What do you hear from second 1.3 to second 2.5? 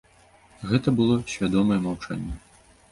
свядомае маўчанне.